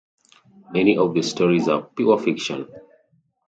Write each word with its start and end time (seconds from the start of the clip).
Many 0.73 0.97
of 0.97 1.13
the 1.13 1.21
stories 1.21 1.67
are 1.67 1.83
pure 1.83 2.17
fiction. 2.17 2.67